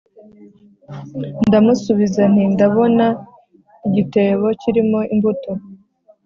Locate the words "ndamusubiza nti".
1.47-2.43